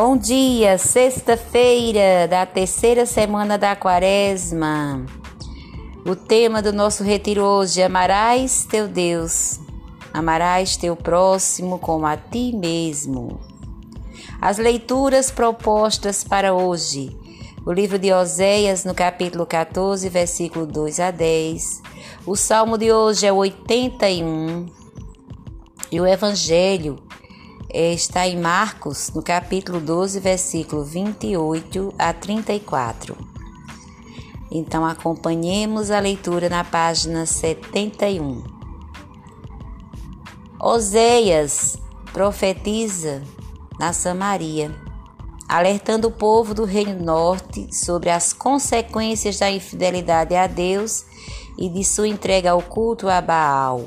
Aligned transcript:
Bom 0.00 0.16
dia, 0.16 0.78
sexta-feira 0.78 2.28
da 2.28 2.46
terceira 2.46 3.04
semana 3.04 3.58
da 3.58 3.74
quaresma. 3.74 5.04
O 6.06 6.14
tema 6.14 6.62
do 6.62 6.72
nosso 6.72 7.02
retiro 7.02 7.42
hoje 7.42 7.80
é 7.80 7.86
Amarás 7.86 8.64
teu 8.64 8.86
Deus, 8.86 9.58
amarás 10.14 10.76
teu 10.76 10.94
próximo 10.94 11.80
como 11.80 12.06
a 12.06 12.16
ti 12.16 12.52
mesmo. 12.54 13.40
As 14.40 14.58
leituras 14.58 15.32
propostas 15.32 16.22
para 16.22 16.54
hoje. 16.54 17.10
O 17.66 17.72
livro 17.72 17.98
de 17.98 18.12
Oséias, 18.12 18.84
no 18.84 18.94
capítulo 18.94 19.44
14, 19.44 20.08
versículo 20.08 20.64
2 20.64 21.00
a 21.00 21.10
10. 21.10 21.82
O 22.24 22.36
salmo 22.36 22.78
de 22.78 22.92
hoje 22.92 23.26
é 23.26 23.32
81. 23.32 24.66
E 25.90 26.00
o 26.00 26.06
evangelho 26.06 27.07
está 27.72 28.26
em 28.26 28.38
Marcos, 28.38 29.10
no 29.14 29.22
capítulo 29.22 29.80
12, 29.80 30.20
versículo 30.20 30.82
28 30.82 31.94
a 31.98 32.12
34. 32.12 33.16
Então 34.50 34.86
acompanhemos 34.86 35.90
a 35.90 36.00
leitura 36.00 36.48
na 36.48 36.64
página 36.64 37.26
71. 37.26 38.42
Oséias 40.58 41.78
profetiza 42.12 43.22
na 43.78 43.92
Samaria, 43.92 44.74
alertando 45.46 46.08
o 46.08 46.12
povo 46.12 46.54
do 46.54 46.64
Reino 46.64 47.04
Norte 47.04 47.68
sobre 47.72 48.08
as 48.08 48.32
consequências 48.32 49.38
da 49.38 49.50
infidelidade 49.50 50.34
a 50.34 50.46
Deus 50.46 51.04
e 51.58 51.68
de 51.68 51.84
sua 51.84 52.08
entrega 52.08 52.52
ao 52.52 52.62
culto 52.62 53.08
a 53.08 53.20
Baal. 53.20 53.86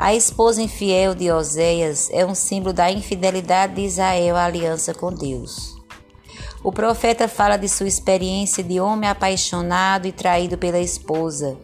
A 0.00 0.14
esposa 0.14 0.62
infiel 0.62 1.12
de 1.12 1.28
Oséias 1.28 2.08
é 2.12 2.24
um 2.24 2.32
símbolo 2.32 2.72
da 2.72 2.88
infidelidade 2.88 3.74
de 3.74 3.80
Israel 3.80 4.36
à 4.36 4.44
aliança 4.44 4.94
com 4.94 5.12
Deus. 5.12 5.76
O 6.62 6.70
profeta 6.70 7.26
fala 7.26 7.56
de 7.56 7.68
sua 7.68 7.88
experiência 7.88 8.62
de 8.62 8.78
homem 8.78 9.10
apaixonado 9.10 10.06
e 10.06 10.12
traído 10.12 10.56
pela 10.56 10.78
esposa, 10.78 11.58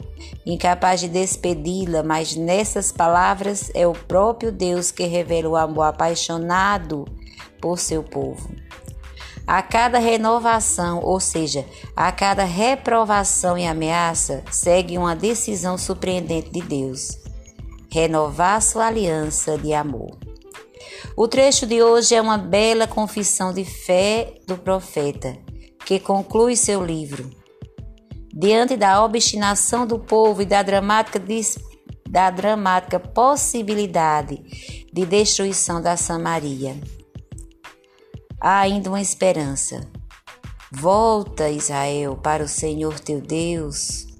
incapaz 0.45 0.99
de 0.99 1.07
despedi-la, 1.07 2.03
mas 2.03 2.35
nessas 2.35 2.91
palavras 2.91 3.71
é 3.73 3.87
o 3.87 3.93
próprio 3.93 4.51
Deus 4.51 4.91
que 4.91 5.05
revela 5.05 5.51
o 5.51 5.57
amor 5.57 5.85
apaixonado 5.85 7.05
por 7.61 7.79
seu 7.79 8.03
povo. 8.03 8.51
A 9.47 9.63
cada 9.63 10.01
renovação, 10.01 10.99
ou 11.05 11.21
seja, 11.21 11.65
a 11.95 12.11
cada 12.11 12.43
reprovação 12.43 13.57
e 13.57 13.65
ameaça, 13.65 14.43
segue 14.51 14.99
uma 14.99 15.15
decisão 15.15 15.79
surpreendente 15.79 16.51
de 16.51 16.63
Deus 16.63 17.24
renovar 17.95 18.61
sua 18.61 18.89
aliança 18.89 19.57
de 19.57 19.73
amor. 19.73 20.19
O 21.17 21.29
trecho 21.29 21.65
de 21.65 21.81
hoje 21.81 22.17
é 22.17 22.21
uma 22.21 22.37
bela 22.37 22.89
confissão 22.89 23.53
de 23.53 23.65
fé 23.65 24.35
do 24.49 24.57
profeta, 24.57 25.39
que 25.87 26.01
conclui 26.01 26.57
seu 26.57 26.85
livro. 26.85 27.31
Diante 28.35 28.77
da 28.77 29.05
obstinação 29.05 29.87
do 29.87 29.97
povo 29.97 30.43
e 30.43 30.45
da 30.45 30.61
dramática, 30.61 31.23
da 32.11 32.31
dramática 32.31 32.99
possibilidade 32.99 34.43
de 34.93 35.07
destruição 35.07 35.81
da 35.81 35.97
Samaria, 35.97 36.77
há 38.41 38.59
ainda 38.59 38.89
uma 38.89 39.01
esperança. 39.01 39.89
Volta, 40.73 41.49
Israel, 41.49 42.17
para 42.17 42.43
o 42.43 42.49
Senhor 42.49 42.99
teu 42.99 43.21
Deus 43.21 44.13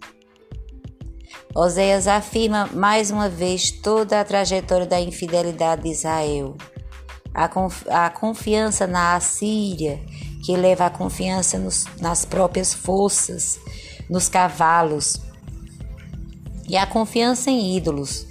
Oséias 1.55 2.09
afirma 2.09 2.67
mais 2.73 3.13
uma 3.13 3.29
vez 3.29 3.71
toda 3.71 4.21
a 4.21 4.25
trajetória 4.25 4.87
da 4.87 5.01
infidelidade 5.01 5.83
de 5.83 5.91
Israel. 5.91 6.57
A, 7.33 7.47
conf 7.49 7.87
a 7.89 8.11
confiança 8.11 8.89
na 8.89 9.15
Assíria, 9.15 10.01
que 10.45 10.57
leva 10.57 10.87
a 10.87 10.91
confiança 10.91 11.57
nos, 11.57 11.87
nas 12.01 12.25
próprias 12.25 12.75
forças, 12.75 13.61
nos 14.11 14.29
cavalos, 14.29 15.21
e 16.69 16.77
a 16.77 16.87
confiança 16.87 17.51
em 17.51 17.77
ídolos, 17.77 18.27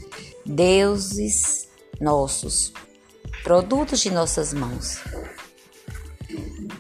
deuses 0.46 1.70
nossos, 2.02 2.74
produtos 3.42 4.02
de 4.02 4.12
nossas 4.12 4.54
mãos. 4.54 5.00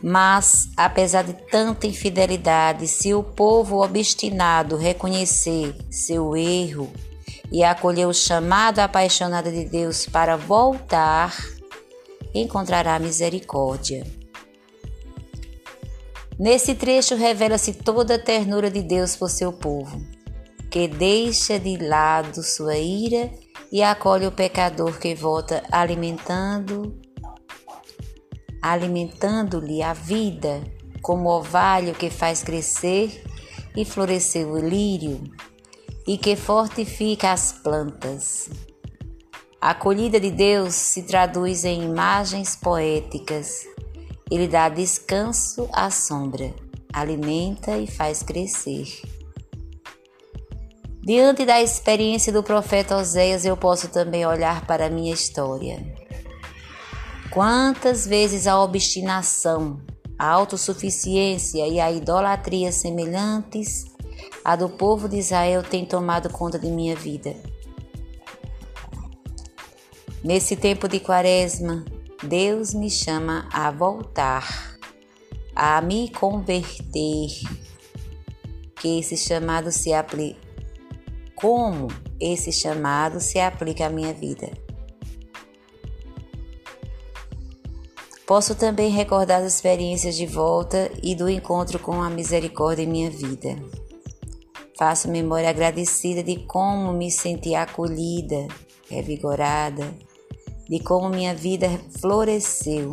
Mas, 0.06 0.68
apesar 0.76 1.24
de 1.24 1.32
tanta 1.32 1.88
infidelidade, 1.88 2.90
se 2.90 3.14
o 3.14 3.24
povo 3.24 3.82
obstinado 3.82 4.76
reconhecer 4.76 5.74
seu 5.90 6.36
erro 6.36 6.92
e 7.50 7.64
acolher 7.64 8.06
o 8.06 8.14
chamado 8.14 8.80
apaixonado 8.80 9.50
de 9.50 9.64
Deus 9.64 10.06
para 10.06 10.36
voltar, 10.36 11.34
encontrará 12.36 13.00
misericórdia. 13.00 14.06
Nesse 16.38 16.76
trecho 16.76 17.16
revela-se 17.16 17.72
toda 17.72 18.16
a 18.16 18.20
ternura 18.20 18.70
de 18.70 18.82
Deus 18.82 19.16
por 19.16 19.30
seu 19.30 19.54
povo, 19.54 20.02
que 20.70 20.86
deixa 20.86 21.58
de 21.58 21.78
lado 21.78 22.44
sua 22.44 22.76
ira 22.76 23.32
e 23.72 23.82
acolhe 23.82 24.28
o 24.28 24.32
pecador 24.34 25.00
que 25.00 25.16
volta 25.16 25.64
alimentando 25.72 26.94
alimentando-lhe 28.64 29.84
a 29.84 29.92
vida, 29.92 30.64
como 31.02 31.28
orvalho 31.28 31.94
que 31.94 32.10
faz 32.10 32.42
crescer 32.42 33.22
e 33.76 33.84
florescer 33.84 34.48
o 34.48 34.58
lírio, 34.58 35.22
e 36.08 36.18
que 36.18 36.38
fortifica 36.38 37.34
as 37.34 37.52
plantas. 37.52 38.50
A 39.60 39.72
acolhida 39.72 40.18
de 40.18 40.32
Deus 40.32 40.74
se 40.76 41.04
traduz 41.04 41.66
em 41.66 41.84
imagens 41.84 42.56
poéticas. 42.56 43.66
Ele 44.32 44.48
dá 44.48 44.70
descanso 44.70 45.70
à 45.74 45.90
sombra, 45.90 46.54
alimenta 46.94 47.78
e 47.78 47.86
faz 47.86 48.24
crescer. 48.24 49.02
Diante 51.02 51.46
da 51.46 51.62
experiência 51.62 52.32
do 52.32 52.42
profeta 52.42 52.96
Oséias, 52.96 53.44
eu 53.44 53.58
posso 53.58 53.90
também 53.90 54.26
olhar 54.26 54.66
para 54.66 54.86
a 54.86 54.90
minha 54.90 55.14
história. 55.14 56.03
Quantas 57.34 58.06
vezes 58.06 58.46
a 58.46 58.62
obstinação, 58.62 59.82
a 60.20 60.30
autossuficiência 60.30 61.68
e 61.68 61.80
a 61.80 61.92
idolatria 61.92 62.72
semelhantes 62.72 63.86
à 64.46 64.56
do 64.56 64.70
povo 64.70 65.10
de 65.10 65.18
Israel 65.18 65.64
têm 65.64 65.84
tomado 65.84 66.30
conta 66.30 66.60
de 66.60 66.68
minha 66.68 66.96
vida? 66.96 67.36
Nesse 70.24 70.56
tempo 70.56 70.88
de 70.88 71.00
quaresma, 71.00 71.84
Deus 72.22 72.72
me 72.76 72.88
chama 72.88 73.50
a 73.52 73.72
voltar, 73.72 74.78
a 75.56 75.82
me 75.82 76.10
converter. 76.10 77.32
Que 78.76 79.00
esse 79.00 79.18
chamado 79.18 79.72
se 79.72 79.92
aplique. 79.92 80.40
Como 81.34 81.88
esse 82.22 82.52
chamado 82.52 83.20
se 83.20 83.40
aplica 83.40 83.88
à 83.88 83.90
minha 83.90 84.14
vida? 84.14 84.63
Posso 88.34 88.56
também 88.56 88.90
recordar 88.90 89.44
as 89.44 89.54
experiências 89.54 90.16
de 90.16 90.26
volta 90.26 90.92
e 91.04 91.14
do 91.14 91.30
encontro 91.30 91.78
com 91.78 92.02
a 92.02 92.10
misericórdia 92.10 92.82
em 92.82 92.88
minha 92.88 93.08
vida. 93.08 93.56
Faço 94.76 95.08
memória 95.08 95.52
agradecida 95.52 96.24
de 96.24 96.38
como 96.48 96.92
me 96.94 97.12
senti 97.12 97.54
acolhida, 97.54 98.48
revigorada, 98.90 99.94
de 100.68 100.80
como 100.80 101.10
minha 101.10 101.36
vida 101.36 101.70
floresceu 102.02 102.92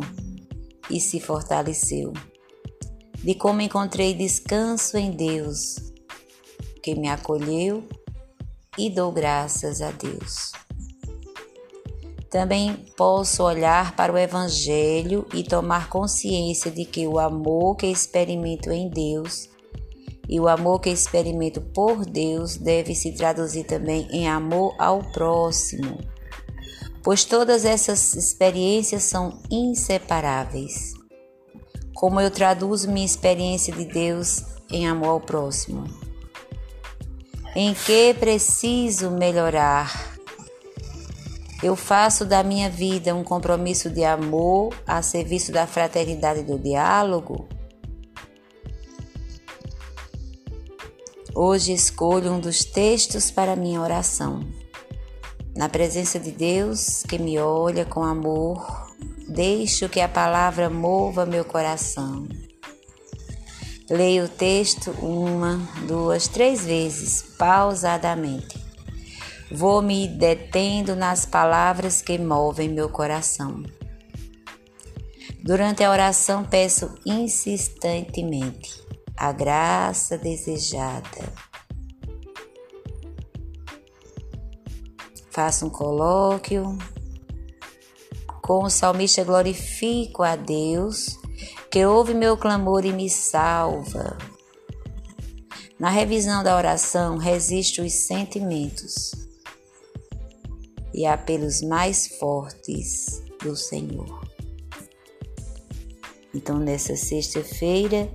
e 0.91 0.99
se 0.99 1.19
fortaleceu, 1.19 2.13
de 3.15 3.33
como 3.33 3.61
encontrei 3.61 4.13
descanso 4.13 4.95
em 4.95 5.09
Deus, 5.09 5.91
que 6.83 6.93
me 6.93 7.09
acolheu 7.09 7.83
e 8.77 8.91
dou 8.91 9.11
graças 9.11 9.81
a 9.81 9.89
Deus. 9.89 10.51
Também 12.31 12.85
posso 12.95 13.43
olhar 13.43 13.93
para 13.93 14.13
o 14.13 14.17
Evangelho 14.17 15.27
e 15.33 15.43
tomar 15.43 15.89
consciência 15.89 16.71
de 16.71 16.85
que 16.85 17.05
o 17.05 17.19
amor 17.19 17.75
que 17.75 17.87
experimento 17.87 18.71
em 18.71 18.89
Deus 18.89 19.49
e 20.29 20.39
o 20.39 20.47
amor 20.47 20.79
que 20.79 20.89
experimento 20.89 21.59
por 21.59 22.05
Deus 22.05 22.55
deve 22.55 22.95
se 22.95 23.11
traduzir 23.11 23.65
também 23.65 24.07
em 24.11 24.29
amor 24.29 24.73
ao 24.79 25.03
próximo, 25.11 25.99
pois 27.03 27.25
todas 27.25 27.65
essas 27.65 28.15
experiências 28.15 29.03
são 29.03 29.37
inseparáveis. 29.51 30.93
Como 31.93 32.21
eu 32.21 32.31
traduzo 32.31 32.89
minha 32.89 33.05
experiência 33.05 33.73
de 33.75 33.83
Deus 33.83 34.41
em 34.71 34.87
amor 34.87 35.09
ao 35.09 35.19
próximo? 35.19 35.83
Em 37.53 37.73
que 37.73 38.13
preciso 38.13 39.11
melhorar? 39.11 40.10
Eu 41.63 41.75
faço 41.75 42.25
da 42.25 42.41
minha 42.41 42.69
vida 42.69 43.13
um 43.13 43.23
compromisso 43.23 43.87
de 43.87 44.03
amor 44.03 44.73
a 44.87 45.01
serviço 45.03 45.51
da 45.51 45.67
fraternidade 45.67 46.39
e 46.39 46.43
do 46.43 46.57
diálogo. 46.57 47.47
Hoje 51.35 51.71
escolho 51.71 52.33
um 52.33 52.39
dos 52.39 52.65
textos 52.65 53.29
para 53.29 53.55
minha 53.55 53.79
oração. 53.79 54.43
Na 55.55 55.69
presença 55.69 56.19
de 56.19 56.31
Deus 56.31 57.03
que 57.03 57.19
me 57.19 57.37
olha 57.37 57.85
com 57.85 58.03
amor, 58.03 58.91
deixo 59.29 59.87
que 59.87 60.01
a 60.01 60.09
palavra 60.09 60.67
mova 60.67 61.27
meu 61.27 61.45
coração. 61.45 62.27
Leio 63.87 64.25
o 64.25 64.29
texto 64.29 64.89
uma, 64.99 65.59
duas, 65.87 66.27
três 66.27 66.65
vezes, 66.65 67.21
pausadamente. 67.37 68.70
Vou 69.53 69.81
me 69.81 70.07
detendo 70.07 70.95
nas 70.95 71.25
palavras 71.25 72.01
que 72.01 72.17
movem 72.17 72.69
meu 72.69 72.87
coração. 72.87 73.61
Durante 75.43 75.83
a 75.83 75.91
oração, 75.91 76.45
peço 76.45 76.95
insistentemente 77.05 78.81
a 79.17 79.33
graça 79.33 80.17
desejada. 80.17 81.33
Faço 85.31 85.65
um 85.65 85.69
colóquio. 85.69 86.77
Com 88.41 88.63
o 88.63 88.69
salmista, 88.69 89.23
glorifico 89.25 90.23
a 90.23 90.37
Deus 90.37 91.19
que 91.69 91.85
ouve 91.85 92.13
meu 92.13 92.37
clamor 92.37 92.85
e 92.85 92.93
me 92.93 93.09
salva. 93.09 94.17
Na 95.77 95.89
revisão 95.89 96.41
da 96.41 96.55
oração, 96.55 97.17
resisto 97.17 97.81
os 97.81 97.93
sentimentos 97.93 99.30
e 100.93 101.05
apelos 101.05 101.61
mais 101.61 102.07
fortes 102.19 103.21
do 103.41 103.55
Senhor. 103.55 104.21
Então, 106.33 106.59
nessa 106.59 106.95
sexta-feira, 106.95 108.09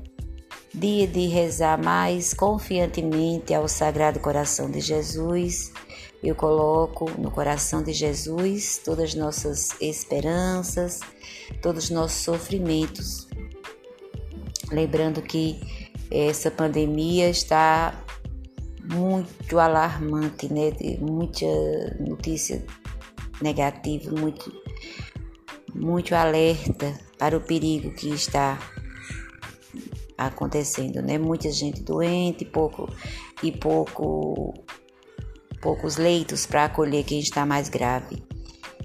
dia 0.73 1.07
de 1.07 1.27
rezar 1.27 1.83
mais 1.83 2.33
confiantemente 2.33 3.53
ao 3.53 3.69
Sagrado 3.69 4.21
Coração 4.21 4.71
de 4.71 4.81
Jesus, 4.81 5.73
eu 6.23 6.35
coloco 6.35 7.11
no 7.21 7.31
coração 7.31 7.83
de 7.83 7.93
Jesus 7.93 8.81
todas 8.85 9.11
as 9.11 9.15
nossas 9.15 9.71
esperanças, 9.81 11.01
todos 11.61 11.85
os 11.85 11.91
nossos 11.91 12.23
sofrimentos. 12.23 13.29
Lembrando 14.71 15.23
que 15.23 15.61
essa 16.11 16.51
pandemia 16.51 17.29
está 17.29 18.06
muito 18.91 19.59
alarmante, 19.59 20.53
né? 20.53 20.73
Muita 21.01 21.47
notícia 22.01 22.65
negativa, 23.41 24.11
muito, 24.11 24.53
muito 25.75 26.15
alerta 26.15 26.99
para 27.19 27.37
o 27.37 27.41
perigo 27.41 27.93
que 27.93 28.09
está 28.11 28.59
acontecendo, 30.17 31.03
né? 31.03 31.19
Muita 31.19 31.51
gente 31.51 31.83
doente, 31.83 32.45
pouco 32.45 32.89
e 33.43 33.53
pouco 33.53 34.55
poucos 35.61 35.97
leitos 35.97 36.47
para 36.47 36.67
acolher 36.67 37.05
quem 37.05 37.19
está 37.19 37.45
mais 37.45 37.69
grave. 37.69 38.23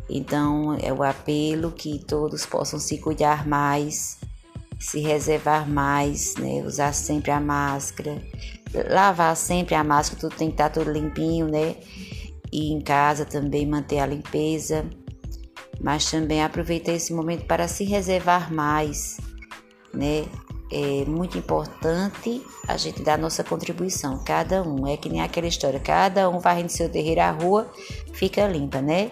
Então, 0.10 0.76
é 0.82 0.92
o 0.92 1.04
apelo 1.04 1.72
que 1.72 2.00
todos 2.00 2.46
possam 2.46 2.80
se 2.80 2.98
cuidar 2.98 3.48
mais, 3.48 4.18
se 4.80 5.00
reservar 5.00 5.70
mais, 5.70 6.36
né? 6.36 6.64
Usar 6.66 6.94
sempre 6.94 7.32
a 7.32 7.40
máscara, 7.40 8.22
lavar 8.74 9.36
sempre 9.36 9.76
a 9.76 9.84
máscara, 9.84 10.20
tudo 10.22 10.36
tem 10.36 10.48
que 10.48 10.54
estar 10.54 10.70
tudo 10.70 10.92
limpinho, 10.92 11.48
né? 11.48 11.76
E 12.52 12.72
em 12.72 12.82
casa 12.82 13.26
também 13.26 13.66
manter 13.66 14.00
a 14.00 14.06
limpeza, 14.06 14.86
mas 15.80 16.10
também 16.10 16.44
aproveitar 16.44 16.94
esse 16.94 17.14
momento 17.14 17.46
para 17.46 17.68
se 17.68 17.84
reservar 17.84 18.54
mais, 18.54 19.20
né? 19.94 20.26
É 20.74 21.04
muito 21.06 21.38
importante 21.38 22.42
a 22.66 22.78
gente 22.78 23.04
dar 23.04 23.16
a 23.16 23.18
nossa 23.18 23.44
contribuição, 23.44 24.24
cada 24.24 24.64
um. 24.64 24.88
É 24.88 24.96
que 24.96 25.10
nem 25.10 25.22
aquela 25.22 25.48
história, 25.48 25.80
cada 25.80 26.30
um 26.30 26.40
vai 26.40 26.64
no 26.64 26.70
seu 26.70 26.90
terreiro, 26.90 27.20
a 27.20 27.32
rua 27.32 27.70
fica 28.14 28.48
limpa, 28.48 28.82
né? 28.82 29.12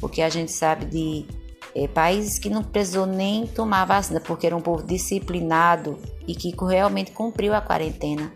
Porque 0.00 0.22
a 0.22 0.28
gente 0.28 0.50
sabe 0.50 0.86
de 0.86 1.24
é, 1.72 1.86
países 1.86 2.38
que 2.38 2.50
não 2.50 2.64
precisou 2.64 3.06
nem 3.06 3.46
tomar 3.46 3.84
vacina, 3.84 4.20
porque 4.20 4.46
era 4.46 4.56
um 4.56 4.60
povo 4.60 4.82
disciplinado 4.82 5.96
e 6.26 6.34
que 6.34 6.52
realmente 6.64 7.12
cumpriu 7.12 7.54
a 7.54 7.60
quarentena 7.60 8.32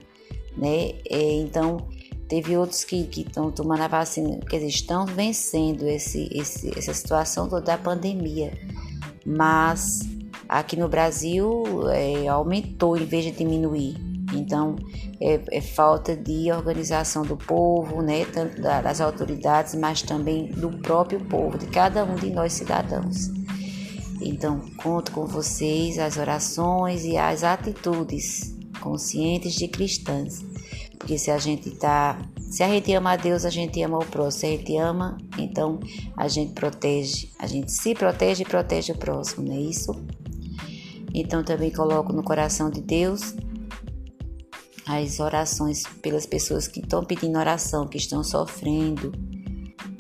né? 0.57 0.93
É, 1.09 1.35
então, 1.35 1.89
teve 2.29 2.57
outros 2.57 2.85
que 2.85 3.09
estão 3.17 3.51
tomando 3.51 3.83
a 3.83 3.89
vacina, 3.89 4.39
dizer, 4.51 4.67
estão 4.67 5.05
vencendo 5.07 5.87
esse, 5.87 6.29
esse, 6.33 6.77
essa 6.79 6.95
situação 6.95 7.49
toda 7.49 7.63
da 7.63 7.79
pandemia. 7.79 8.53
Mas 9.25 10.01
aqui 10.49 10.77
no 10.77 10.89
Brasil 10.89 11.65
é, 11.91 12.27
aumentou 12.29 12.97
em 12.97 13.05
vez 13.05 13.25
de 13.25 13.33
diminuir. 13.33 13.97
Então, 14.35 14.77
é, 15.21 15.41
é, 15.51 15.61
falta 15.61 16.17
de 16.17 16.51
organização 16.51 17.23
do 17.23 17.37
povo, 17.37 18.01
né? 18.01 18.25
tanto 18.25 18.63
das 18.63 19.01
autoridades, 19.01 19.75
mas 19.75 20.01
também 20.01 20.47
do 20.47 20.71
próprio 20.79 21.21
povo, 21.21 21.59
de 21.59 21.67
cada 21.67 22.03
um 22.05 22.15
de 22.15 22.31
nós 22.31 22.55
cidadãos. 22.55 23.31
Então, 24.23 24.63
conto 24.77 25.13
com 25.13 25.27
vocês 25.27 25.99
as 25.99 26.17
orações 26.17 27.05
e 27.05 27.17
as 27.17 27.45
atitudes 27.45 28.52
conscientes 28.83 29.55
de 29.55 29.69
cristãs. 29.69 30.45
Porque 30.99 31.19
se 31.19 31.31
a 31.31 31.39
gente 31.39 31.71
tá, 31.71 32.21
se 32.51 32.63
a 32.63 32.69
gente 32.69 32.93
ama 32.93 33.13
a 33.13 33.17
Deus, 33.17 33.45
a 33.45 33.51
gente 33.51 33.83
ama 33.83 33.99
o 33.99 34.07
próximo. 34.07 34.41
Se 34.41 34.47
a 34.47 34.51
gente 34.51 34.77
ama, 34.77 35.19
então 35.39 35.81
a 36.17 36.29
gente 36.29 36.53
protege, 36.53 37.31
a 37.39 37.47
gente 37.47 37.73
se 37.73 37.95
protege 37.95 38.43
e 38.43 38.47
protege 38.47 38.93
o 38.93 38.99
próximo, 38.99 39.47
não 39.47 39.55
é 39.55 39.61
isso? 39.61 39.93
Então 41.15 41.43
também 41.43 41.71
coloco 41.71 42.13
no 42.13 42.23
coração 42.23 42.71
de 42.71 42.81
Deus 42.81 43.35
as 44.87 45.21
orações 45.21 45.85
pelas 46.03 46.27
pessoas 46.27 46.67
que 46.67 46.81
estão 46.81 47.05
pedindo 47.05 47.39
oração, 47.39 47.87
que 47.87 47.97
estão 47.97 48.23
sofrendo 48.25 49.13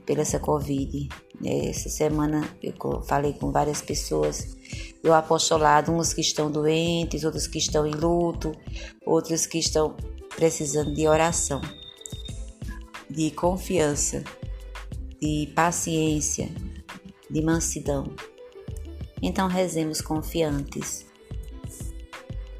pela 0.05 0.23
essa 0.23 0.39
Covid. 0.39 1.09
Essa 1.45 1.89
semana 1.89 2.49
eu 2.63 2.75
falei 3.03 3.33
com 3.33 3.51
várias 3.51 3.83
pessoas 3.83 4.57
do 5.03 5.13
apostolado, 5.13 5.91
uns 5.93 6.13
que 6.13 6.21
estão 6.21 6.51
doentes, 6.51 7.25
outros 7.25 7.47
que 7.49 7.59
estão 7.59 7.87
em 7.87 7.93
luto, 7.93 8.53
outros 9.05 9.45
que 9.47 9.59
estão 9.59 9.97
precisando 10.37 10.95
de 10.95 11.09
oração, 11.09 11.61
de 13.11 13.31
confiança, 13.33 14.23
de 15.21 15.53
paciência, 15.55 16.49
de 17.29 17.43
mansidão. 17.43 18.15
Então 19.21 19.49
rezemos 19.49 20.01
confiantes. 20.01 21.12